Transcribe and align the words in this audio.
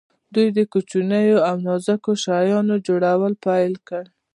دوی 0.33 0.47
د 0.57 0.59
کوچنیو 0.71 1.37
او 1.49 1.55
نازکو 1.67 2.11
شیانو 2.23 2.75
جوړول 2.87 3.33
پیل 3.45 3.73
کړل. 3.87 4.07